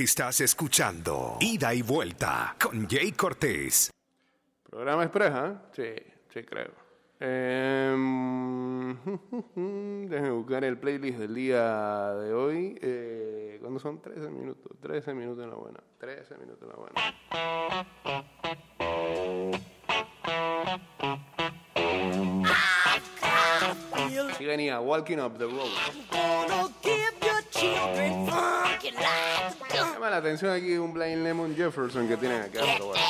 [0.00, 3.90] Estás escuchando Ida y Vuelta con Jay Cortés.
[4.70, 5.54] Programa Express, ¿eh?
[5.76, 5.92] Sí,
[6.32, 6.70] sí creo.
[7.22, 7.94] Eh,
[10.08, 12.78] déjenme buscar el playlist del día de hoy.
[12.80, 14.00] Eh, ¿Cuándo son?
[14.00, 14.72] 13 minutos.
[14.80, 15.80] 13 minutos en la buena.
[15.98, 16.94] 13 minutos en la buena.
[24.38, 25.68] Y venía Walking Up the Road.
[29.74, 32.60] Llama la atención aquí un Blind Lemon Jefferson que tienen acá.
[32.64, 33.00] pero bueno.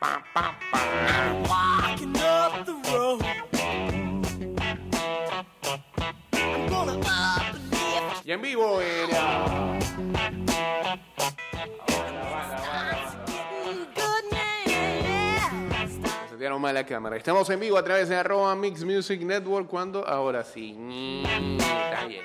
[0.00, 0.80] Pa, pa, pa.
[1.48, 3.22] Walking up the road.
[6.32, 9.06] I'm gonna up and lift Y en vivo, eh,
[16.72, 17.16] la cámara.
[17.16, 19.68] Estamos en vivo a través de arroba Mix Music Network.
[19.68, 20.76] cuando Ahora sí.
[21.58, 22.22] Está bien.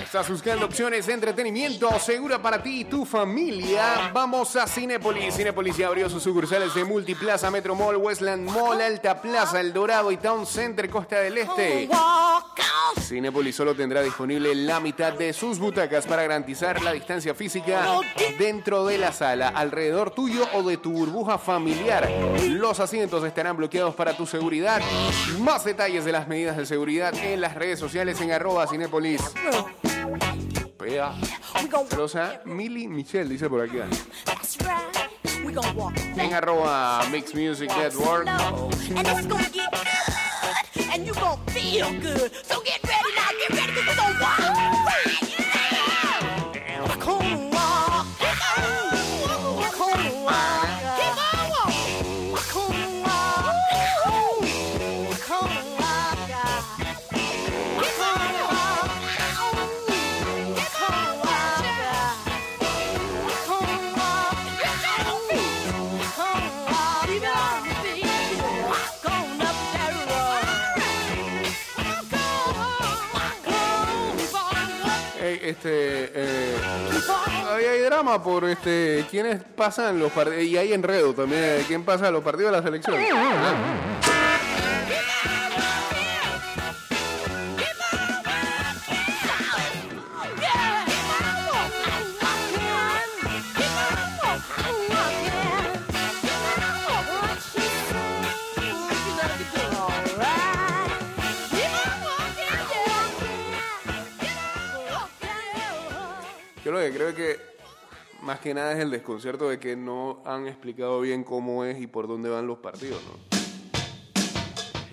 [0.00, 4.10] Estás buscando opciones de entretenimiento segura para ti y tu familia.
[4.12, 5.34] Vamos a Cinépolis.
[5.34, 10.10] Cinépolis ya abrió sus sucursales de Multiplaza, Metro Mall, Westland Mall, Alta Plaza, El Dorado
[10.10, 11.88] y Town Center, Costa del Este.
[13.00, 17.98] Cinépolis solo tendrá disponible la mitad de sus butacas para garantizar la distancia física
[18.38, 22.10] dentro de la sala, alrededor tuyo o de tu burbuja familiar.
[22.48, 24.80] Los asientos estarán bloqueados para tu seguridad.
[25.40, 29.20] Más detalles de las medidas de seguridad en las redes sociales en arroba Cinépolis.
[30.78, 31.12] Pea.
[31.62, 33.78] We gon' Rosa Mili Michelle dice por aquí.
[34.24, 35.44] That's right.
[35.44, 38.28] We gon' walk En arroba Mix Music Network.
[75.42, 76.10] Este.
[76.14, 76.56] eh,
[77.68, 82.22] hay drama por este quiénes pasan los partidos y hay enredo también quién pasa los
[82.22, 82.96] partidos de la selección.
[106.82, 107.38] Que creo que
[108.22, 111.86] más que nada es el desconcierto de que no han explicado bien cómo es y
[111.86, 113.38] por dónde van los partidos, ¿no?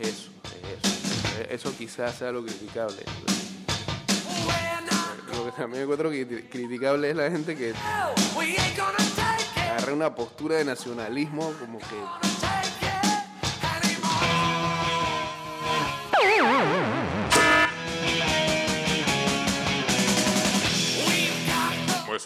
[0.01, 1.45] Es eso, es eso.
[1.49, 3.03] Eso quizás sea lo criticable.
[5.35, 7.73] Lo que también encuentro cri- criticable es la gente que
[9.55, 11.85] agarra una postura de nacionalismo como que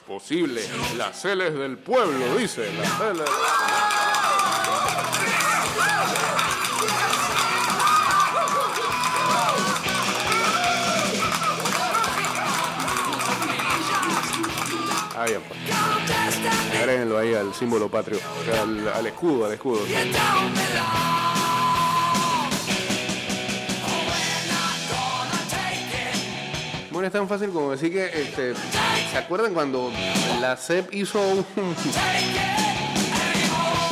[0.08, 0.62] posible.
[0.98, 2.72] Las celes del pueblo, dice.
[2.74, 3.30] Las celes.
[15.16, 15.60] Ah, bien, pues.
[16.80, 18.20] Agréguenlo ahí al símbolo patrio.
[18.94, 19.86] al escudo, al escudo.
[26.92, 28.54] Bueno, es tan fácil como decir que, este,
[29.14, 29.92] ¿se acuerdan cuando
[30.42, 31.46] la CEP hizo un-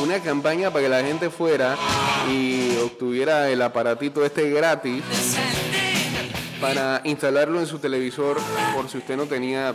[0.00, 1.76] una campaña para que la gente fuera
[2.30, 5.02] y obtuviera el aparatito este gratis
[6.60, 8.38] para instalarlo en su televisor
[8.74, 9.74] por si usted no tenía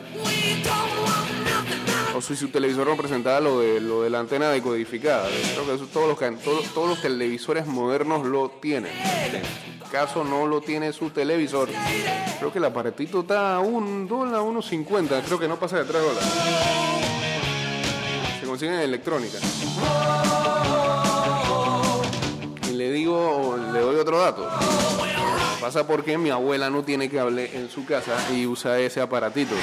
[2.17, 5.27] o si su televisor no presentaba lo de lo de la antena decodificada.
[5.53, 8.91] Creo que eso todos los todos, todos los televisores modernos lo tienen.
[9.91, 11.69] Caso no lo tiene su televisor.
[12.39, 15.85] Creo que el aparatito está a un dólar, unos 50, creo que no pasa de
[15.85, 16.29] 3 dólares.
[18.39, 19.37] Se consiguen en electrónica.
[22.67, 24.49] Y le digo, le doy otro dato.
[25.61, 29.53] Pasa porque mi abuela no tiene cable en su casa y usa ese aparatito.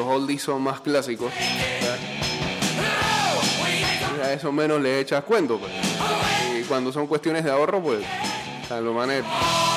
[0.00, 1.30] Los oldies son más clásicos.
[4.22, 5.58] a eso menos le echas cuento.
[5.58, 5.70] Pues.
[6.58, 8.02] Y cuando son cuestiones de ahorro, pues
[8.70, 9.22] a los manes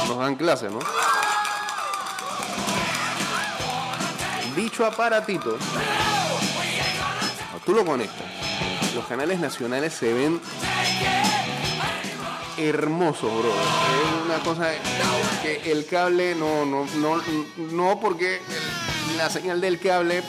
[0.08, 0.80] nos dan clase, ¿no?
[4.56, 5.58] dicho aparatito,
[7.66, 8.28] tú lo conectas.
[8.96, 10.40] Los canales nacionales se ven
[12.58, 13.50] hermosos, bro.
[13.50, 14.70] Es una cosa
[15.42, 17.22] que el cable no, no, no,
[17.72, 18.40] no porque
[19.18, 20.24] la señal del cable,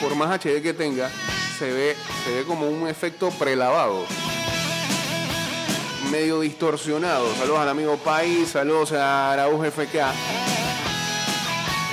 [0.00, 1.10] por más HD que tenga,
[1.58, 4.06] se ve, se ve como un efecto prelavado.
[6.10, 7.34] Medio distorsionado.
[7.36, 9.96] Saludos al amigo País, saludos a Araújo FK.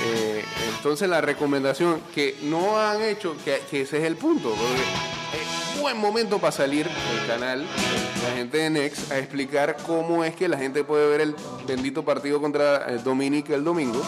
[0.02, 0.44] Eh,
[0.74, 4.82] entonces la recomendación que no han hecho, que, ese es el punto, porque
[5.80, 7.66] buen momento para salir del canal,
[8.22, 11.34] la gente de Next, a explicar cómo es que la gente puede ver el
[11.66, 14.02] bendito partido contra el Dominic el domingo.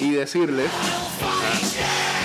[0.00, 0.70] Y decirles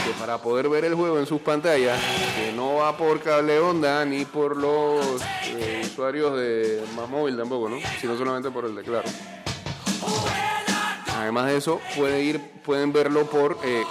[0.06, 2.00] que para poder ver el juego en sus pantallas,
[2.36, 7.70] que no va por cable onda ni por los eh, usuarios de más móvil tampoco,
[7.70, 7.78] ¿no?
[8.00, 9.10] Sino solamente por el de Claro.
[11.18, 13.84] Además de eso, puede ir, pueden verlo por eh,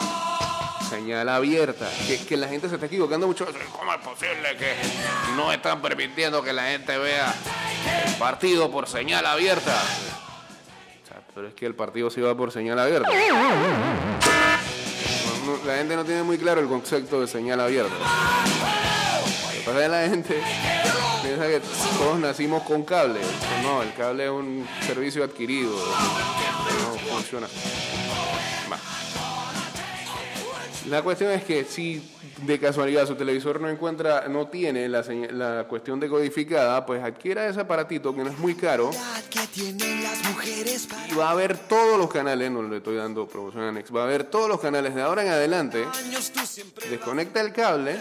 [0.88, 1.90] señal abierta.
[2.06, 3.46] Que, que la gente se está equivocando mucho.
[3.76, 4.75] ¿Cómo es posible que
[5.36, 7.34] no están permitiendo que la gente vea
[8.19, 9.82] partido por señal abierta?
[11.34, 13.08] Pero es que el partido sí va por señal abierta.
[15.66, 17.94] La gente no tiene muy claro el concepto de señal abierta.
[19.66, 20.40] Lo que la gente
[21.22, 21.60] piensa que
[21.98, 23.20] todos nacimos con cable.
[23.62, 25.72] No, el cable es un servicio adquirido.
[25.72, 27.46] No funciona.
[28.70, 28.78] Va.
[30.86, 32.10] La cuestión es que si
[32.42, 38.14] de casualidad su televisor no encuentra, no tiene la, cuestión decodificada, pues adquiera ese aparatito
[38.14, 38.90] que no es muy caro
[41.10, 44.06] y va a ver todos los canales, no le estoy dando promoción a va a
[44.06, 45.86] ver todos los canales de ahora en adelante,
[46.90, 47.98] desconecta el cable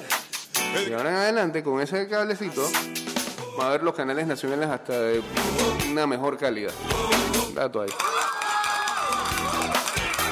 [0.88, 2.70] y ahora en adelante con ese cablecito
[3.58, 5.22] va a ver los canales nacionales hasta de
[5.90, 6.74] una mejor calidad.
[7.48, 7.90] Un dato ahí.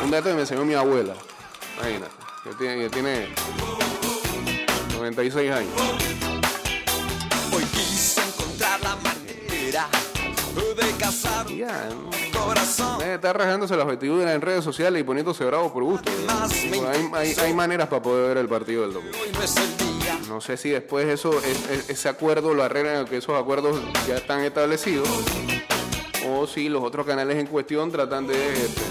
[0.03, 1.13] Un dato que me enseñó mi abuela.
[1.77, 2.20] Imagínate.
[2.43, 3.27] Que tiene, que tiene
[4.97, 5.69] 96 años.
[7.53, 9.87] hoy quise encontrar la manera
[10.75, 12.09] de casar Y ya, ¿no?
[12.39, 16.09] corazón estar rajándose las vestiduras en redes sociales y poniéndose bravo por gusto.
[16.91, 19.17] Hay, hay- hay maneras para poder ver el partido del domingo.
[20.27, 24.15] no sé si después eso, es- es- ese acuerdo lo arreglan, que esos acuerdos ya
[24.15, 25.07] están establecidos,
[26.27, 28.81] o si los otros canales en cuestión tratan de este,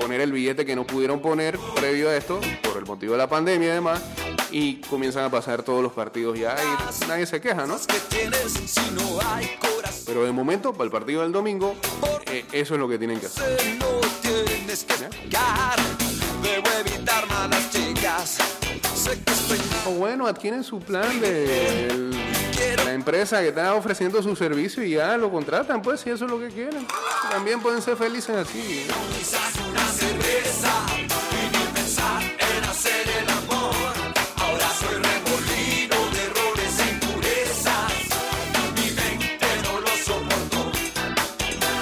[0.00, 3.28] poner el billete que no pudieron poner previo a esto, por el motivo de la
[3.28, 4.00] pandemia y demás,
[4.50, 7.76] y comienzan a pasar todos los partidos ya y nadie se queja, ¿no?
[10.06, 11.74] Pero de momento, para el partido del domingo,
[12.26, 13.58] eh, eso es lo que tienen que hacer.
[19.86, 22.33] O bueno, adquieren su plan de el-
[22.84, 26.30] la empresa que está ofreciendo su servicio y ya lo contratan, pues, si eso es
[26.30, 26.86] lo que quieren.
[27.30, 28.86] También pueden ser felices así.
[29.70, 30.72] una cerveza
[31.32, 33.74] y ni pensar en hacer el amor.
[34.36, 37.92] Ahora soy remolino de errores e impurezas.
[38.76, 40.72] Mi mente no lo soportó.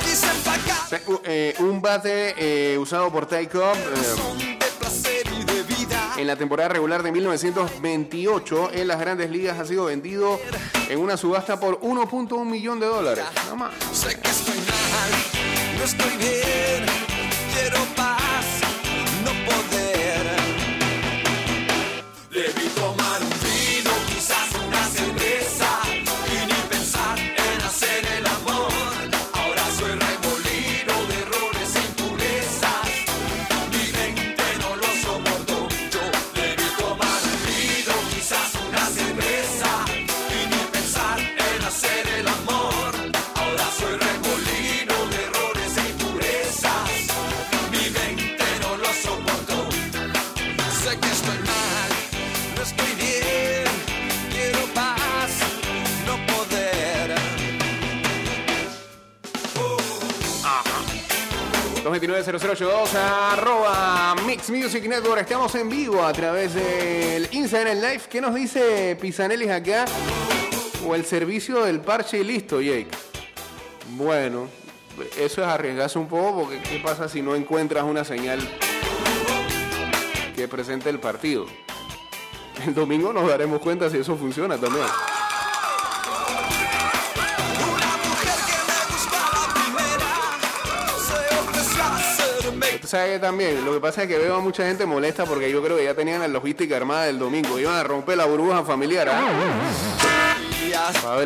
[0.04, 3.26] Quise empacar Se- u- eh, un bate eh, usado por
[4.16, 4.51] son de
[6.22, 10.38] en la temporada regular de 1928 en las grandes ligas ha sido vendido
[10.88, 13.24] en una subasta por 1.1 millón de dólares.
[13.34, 13.74] Nada más.
[13.92, 16.86] Sé que estoy mal, no estoy bien.
[17.52, 18.61] Quiero paz,
[61.84, 65.22] 229-0082 arroba Mix Music Network.
[65.22, 68.02] Estamos en vivo a través del Instagram Live.
[68.08, 69.86] ¿Qué nos dice Pisanelis acá?
[70.86, 72.86] O el servicio del parche y listo, Jake.
[73.96, 74.46] Bueno,
[75.18, 78.38] eso es arriesgarse un poco porque ¿qué pasa si no encuentras una señal
[80.36, 81.46] que presente el partido?
[82.64, 84.86] El domingo nos daremos cuenta si eso funciona también.
[92.92, 95.78] Que también, lo que pasa es que veo a mucha gente molesta porque yo creo
[95.78, 97.58] que ya tenían la logística armada del domingo.
[97.58, 99.22] Iban a romper la burbuja familiar ¿ah?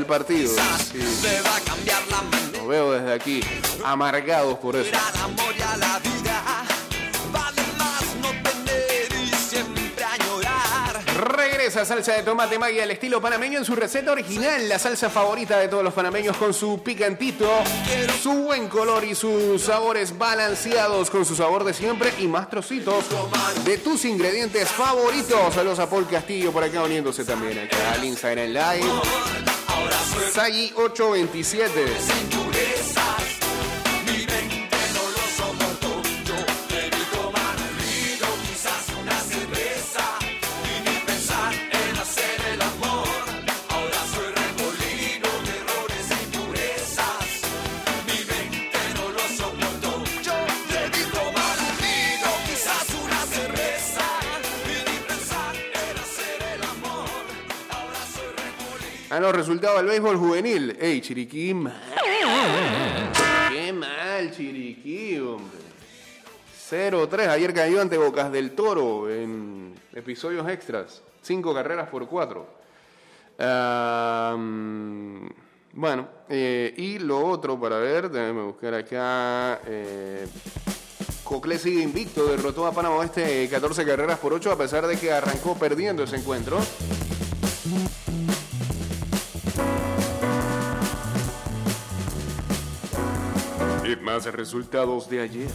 [0.06, 0.54] partido.
[0.92, 1.00] Sí,
[1.44, 3.40] va a cambiar la manera lo veo desde aquí,
[3.84, 4.90] amargados por eso.
[11.66, 15.58] Esa salsa de tomate magia al estilo panameño en su receta original, la salsa favorita
[15.58, 17.50] de todos los panameños con su picantito,
[18.22, 23.04] su buen color y sus sabores balanceados con su sabor de siempre y más trocitos
[23.64, 25.54] de tus ingredientes favoritos.
[25.54, 28.86] Saludos a Paul Castillo por acá uniéndose también acá al Instagram Live.
[30.32, 32.55] Sagi 827.
[59.16, 59.18] Remolino.
[59.18, 60.76] A los resultados del béisbol juvenil.
[60.80, 61.54] Ey, Chiriquí.
[63.50, 65.58] Qué mal, Chiriquí, hombre.
[66.70, 67.28] 0-3.
[67.28, 71.02] Ayer cayó ante Bocas del Toro en episodios extras.
[71.22, 72.46] Cinco carreras por cuatro.
[75.72, 79.60] Bueno, eh, y lo otro para ver, déjame buscar acá.
[79.66, 80.26] Eh,
[81.58, 85.54] sigue invicto, derrotó a Panamá Oeste 14 carreras por 8 a pesar de que arrancó
[85.54, 86.58] perdiendo ese encuentro.
[94.06, 95.48] Más resultados de ayer.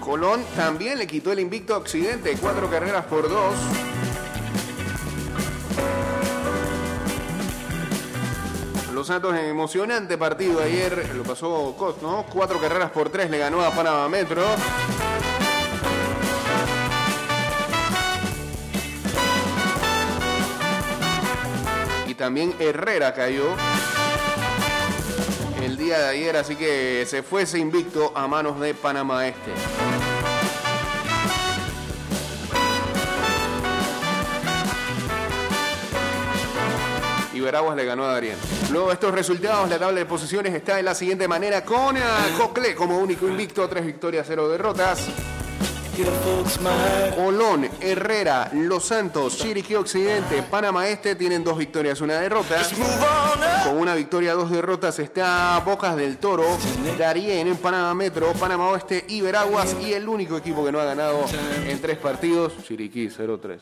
[0.00, 3.54] Colón también le quitó el invicto a Occidente, cuatro carreras por dos.
[8.94, 12.24] Los Santos en emocionante partido ayer, lo pasó Cos, ¿no?
[12.32, 14.42] Cuatro carreras por tres le ganó a Panamá Metro.
[22.14, 23.56] Y también Herrera cayó
[25.60, 29.50] el día de ayer, así que se fue ese invicto a manos de Panamá Este.
[37.32, 38.36] Y Veraguas le ganó a Darien.
[38.70, 42.26] Luego de estos resultados, la tabla de posiciones está de la siguiente manera con ah,
[42.38, 45.00] Coclé como único invicto, tres victorias, cero derrotas.
[47.14, 52.56] Colón, Herrera, Los Santos, Chiriquí Occidente, Panamá Este tienen dos victorias, una derrota.
[53.64, 56.44] Con una victoria, dos derrotas está Bocas del Toro,
[56.98, 59.76] Darien en Panamá Metro, Panamá Oeste y Veraguas.
[59.80, 61.24] Y el único equipo que no ha ganado
[61.66, 63.60] en tres partidos, Chiriquí 0-3.